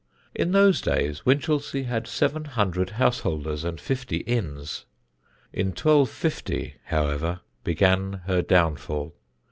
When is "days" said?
0.81-1.27